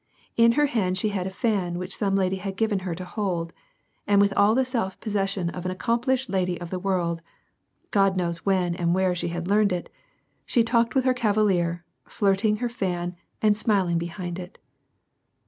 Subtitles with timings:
[0.35, 3.53] In her hand she had a fan which some lady had given her to hold;
[4.07, 7.21] and with all the self possession of an accomplished lady of the world
[7.91, 9.91] (God knows when and where she had learned it),
[10.43, 14.57] she talked with her cavalier, flirt ing her fan and smiling behind it.